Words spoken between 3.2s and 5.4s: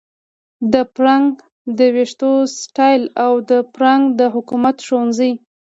او د فرانک د حکمت ښوونځي